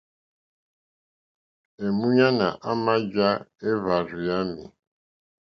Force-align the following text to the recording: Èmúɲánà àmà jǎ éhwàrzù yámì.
Èmúɲánà 1.85 2.47
àmà 2.69 2.93
jǎ 3.13 3.29
éhwàrzù 3.69 4.19
yámì. 4.27 4.63